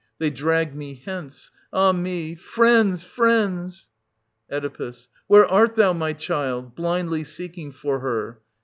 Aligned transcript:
They 0.17 0.31
drag 0.31 0.73
me 0.75 0.99
hence— 1.05 1.51
ah 1.71 1.91
me!— 1.91 2.33
friends, 2.35 3.03
friends! 3.03 3.89
Oe. 4.51 4.93
Where 5.27 5.45
art 5.45 5.75
thou, 5.75 5.93
my 5.93 6.13
child? 6.13 6.73
{blindly 6.73 7.23
seeking 7.23 7.71
for 7.71 7.99
her). 7.99 8.39